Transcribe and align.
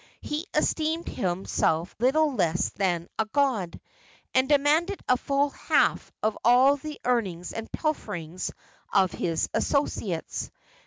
He 0.21 0.47
esteemed 0.55 1.07
himself 1.07 1.95
little 1.99 2.33
less 2.33 2.69
than 2.69 3.07
a 3.19 3.25
god, 3.25 3.79
and 4.33 4.49
demanded 4.49 4.99
a 5.07 5.15
full 5.15 5.51
half 5.51 6.11
of 6.23 6.35
all 6.43 6.75
the 6.77 6.99
earnings 7.05 7.53
and 7.53 7.71
pilferings 7.71 8.51
of 8.91 9.11
his 9.11 9.47
associates. 9.53 10.49